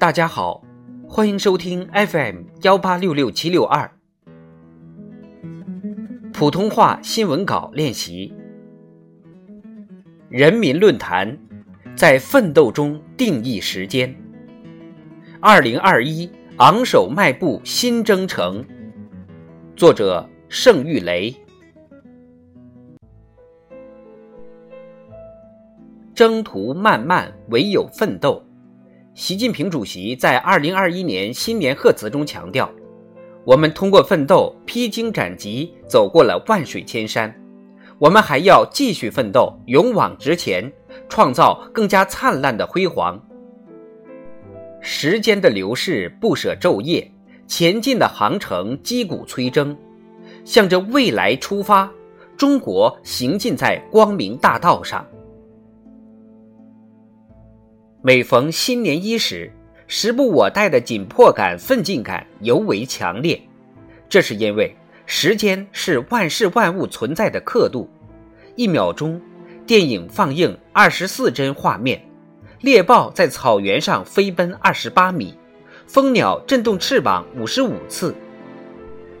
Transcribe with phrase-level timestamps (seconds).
[0.00, 0.62] 大家好，
[1.08, 3.90] 欢迎收听 FM 幺八六六七六二
[6.32, 8.32] 普通话新闻稿练习。
[10.28, 11.36] 人民论坛
[11.96, 14.14] 在奋斗中定义时间。
[15.40, 18.64] 二零二一，昂首迈步新征程。
[19.74, 21.34] 作者：盛玉雷。
[26.14, 28.44] 征途漫漫，唯有奋斗。
[29.14, 32.70] 习近平主席在二零二一年新年贺词中强调
[33.44, 37.34] ：“我们通过奋斗，披荆斩棘，走过了万水千山。
[37.98, 40.72] 我们还要继续奋斗，勇往直前，
[41.08, 43.20] 创造更加灿烂的辉煌。”
[44.80, 47.10] 时间的流逝不舍昼夜，
[47.48, 49.76] 前进的航程击鼓催征，
[50.44, 51.90] 向着未来出发，
[52.36, 55.04] 中国行进在光明大道上。
[58.00, 59.50] 每逢新年伊始，
[59.88, 63.40] 时不我待的紧迫感、奋进感尤为强烈。
[64.08, 64.72] 这是因为
[65.04, 67.90] 时间是万事万物存在的刻度。
[68.54, 69.20] 一秒钟，
[69.66, 71.98] 电影放映二十四帧画面；
[72.60, 75.34] 猎豹在草原上飞奔二十八米；
[75.88, 78.14] 蜂鸟振动翅膀五十五次。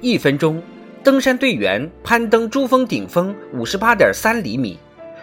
[0.00, 0.62] 一分钟，
[1.02, 4.78] 登山队员攀登珠峰顶峰五十八点三厘米；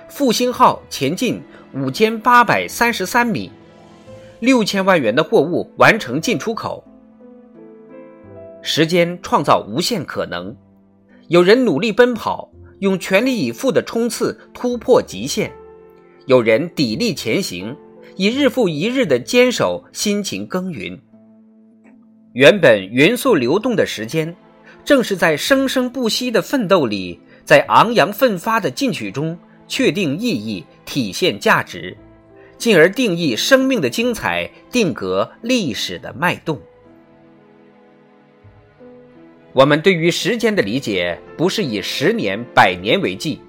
[0.09, 1.41] 复兴号前进。
[1.73, 3.51] 五千八百三十三米，
[4.39, 6.83] 六千万元的货物完成进出口。
[8.63, 10.55] 时间创造无限可能，
[11.27, 15.49] 有人努力奔跑，用全力以赴的冲刺突破极限；
[16.25, 17.75] 有人砥砺前行，
[18.15, 20.97] 以日复一日的坚守辛勤耕耘。
[22.33, 24.33] 原本匀速流动的时间，
[24.85, 29.37] 正是在生生不息的奋斗里，在昂扬奋发的进取中。
[29.67, 31.95] 确定意义，体现价值，
[32.57, 36.59] 进而定义生命的精彩，定格历史的脉动。
[39.53, 43.39] 我们对于时间的理解，不是以十年、百年为计，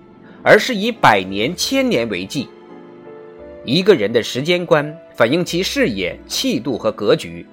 [0.42, 2.48] 而是以百年、千年为计。
[3.64, 7.44] 一个人的时间观，反映其视野、气度和格局；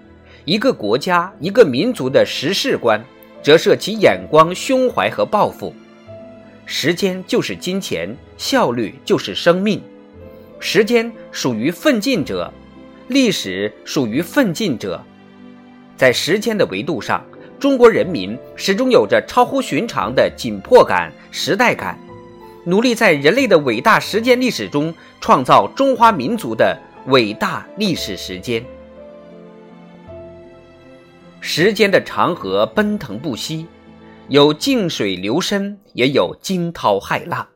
[0.45, 3.03] 一个国家、一个民族的时事观，
[3.43, 5.75] 折射其眼光、胸怀和抱负。
[6.65, 9.81] 时间就是金钱，效率就是生命。
[10.59, 12.51] 时间属于奋进者，
[13.07, 15.03] 历史属于奋进者。
[15.95, 17.23] 在时间的维度上，
[17.59, 21.99] 中国人民始终有着超乎寻常的紧迫感、时代感，
[22.65, 26.77] 努力在人类的伟大时间历史中创造中华民族的
[27.07, 28.63] 伟大历史时间。
[31.39, 33.67] 时间的长河奔腾不息。
[34.27, 37.47] 有静水流深，也有惊涛骇浪。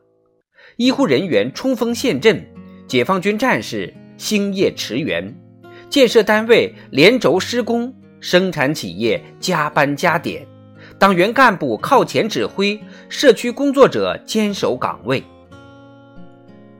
[0.76, 2.46] 医护人员冲锋陷阵，
[2.86, 5.34] 解放军战士星夜驰援，
[5.88, 10.46] 建设单位连轴施工，生产企业加班加点，
[10.96, 15.20] 党员干部靠前指挥，社区工作者坚守岗位。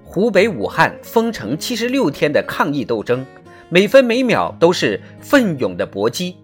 [0.05, 3.27] 湖北武汉封城七十六天的抗疫斗争，
[3.69, 6.37] 每分每秒都是奋勇的搏击，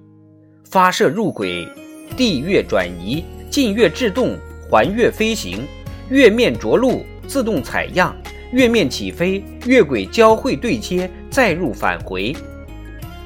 [0.65, 1.65] 发射入轨，
[2.17, 3.25] 地月转移。
[3.57, 4.37] 近月制动，
[4.69, 5.67] 环月飞行，
[6.11, 8.15] 月面着陆，自动采样，
[8.53, 12.37] 月面起飞，月轨交会对接，再入返回。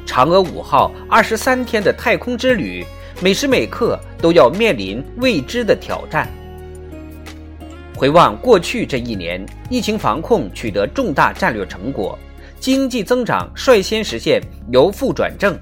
[0.06, 2.86] 嫦娥五号二十三天的太空之旅，
[3.20, 6.28] 每时每刻都要面临未知的挑战。
[7.96, 12.16] 回望过去这一年，疫情防控取得重大战略成果，
[12.60, 15.58] 经济增长率先实现由负转正，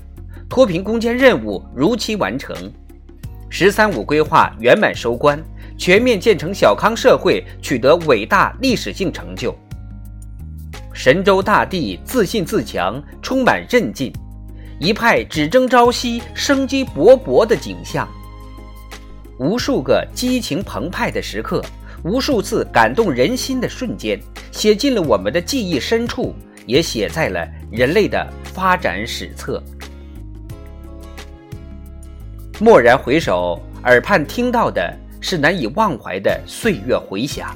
[0.47, 2.55] 脱贫攻坚任务如期完成。
[3.51, 5.43] “十三五”规划圆满收官，
[5.77, 9.57] 全面建成小康社会取得伟大历史性成就。
[10.93, 14.13] 神州大地自信自强，充满韧劲，
[14.81, 18.09] 一派只争朝夕、生机勃勃的景象。
[19.39, 21.65] 无数个激情澎湃的时刻，
[22.03, 24.21] 无数次感动人心的瞬间，
[24.51, 26.35] 写进了我们的记忆深处，
[26.67, 29.63] 也写在了人类的发展史册。
[32.61, 37.47] 蓦然回首，耳畔听到的是难以忘怀的岁月回响；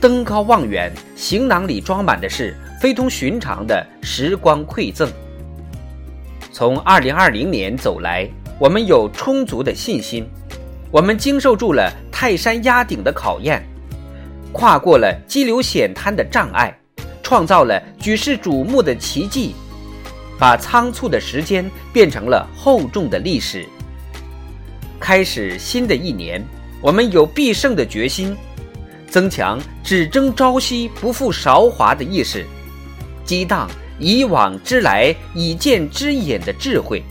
[0.00, 5.08] 登高望远，行囊里装满的是非同寻常的时光馈赠。
[6.50, 8.28] 从2020年走来，
[8.58, 10.28] 我们有充足的信心，
[10.90, 13.62] 我们经受住了泰山压顶的考验，
[14.50, 16.76] 跨过了激流险滩的障碍，
[17.22, 19.54] 创造了举世瞩目的奇迹，
[20.40, 23.64] 把仓促的时间变成了厚重的历史。
[25.00, 26.44] 开始新的一年，
[26.80, 28.36] 我们有必胜的决心，
[29.08, 32.44] 增强只争朝夕不负韶华的意识，
[33.24, 37.02] 激荡以往之来，以见之眼的智慧，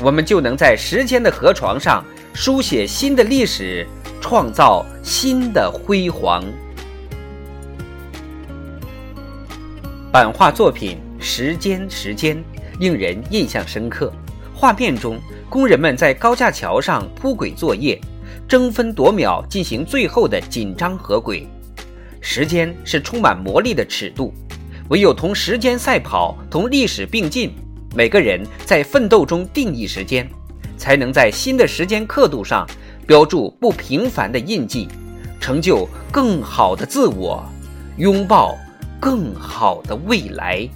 [0.00, 2.04] 我们就能在时间的河床上
[2.34, 3.86] 书写新的历史，
[4.20, 6.44] 创造新的辉煌。
[10.12, 12.36] 版画作品《时间，时间》
[12.78, 14.12] 令人印象深刻。
[14.58, 15.20] 画面中，
[15.50, 18.00] 工人们在高架桥上铺轨作业，
[18.48, 21.46] 争分夺秒进行最后的紧张合轨。
[22.22, 24.32] 时间是充满魔力的尺度，
[24.88, 27.52] 唯有同时间赛跑，同历史并进，
[27.94, 30.26] 每个人在奋斗中定义时间，
[30.78, 32.66] 才能在新的时间刻度上
[33.06, 34.88] 标注不平凡的印记，
[35.38, 37.44] 成就更好的自我，
[37.98, 38.56] 拥抱
[38.98, 40.66] 更好的未来。